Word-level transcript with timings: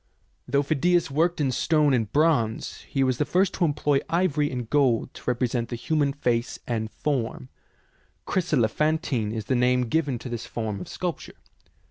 Though 0.47 0.63
Phidias 0.63 1.11
worked 1.11 1.39
in 1.39 1.51
stone 1.51 1.93
and 1.93 2.11
bronze, 2.11 2.81
he 2.89 3.03
was 3.03 3.19
the 3.19 3.23
first 3.23 3.53
to 3.53 3.65
employ 3.65 3.99
ivory 4.09 4.49
and 4.49 4.67
gold 4.67 5.13
to 5.13 5.21
re 5.29 5.35
present 5.35 5.69
the 5.69 5.75
human 5.75 6.11
face 6.11 6.57
and 6.65 6.89
form. 6.89 7.49
Chryselephan 8.25 8.97
tine 8.99 9.31
is 9.31 9.45
the 9.45 9.53
name 9.53 9.81
given 9.89 10.17
to 10.17 10.27
this 10.27 10.47
form 10.47 10.81
of 10.81 10.87
sculpture. 10.87 11.37